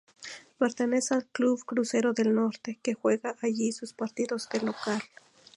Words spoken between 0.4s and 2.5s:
Pertenece al Club Crucero del